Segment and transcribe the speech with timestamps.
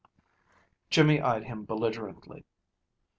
[0.89, 2.43] Jimmy eyed him belligerently.